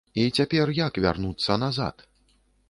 І 0.19 0.23
цяпер 0.37 0.71
як 0.77 0.97
вярнуцца 1.05 1.59
назад? 1.65 1.95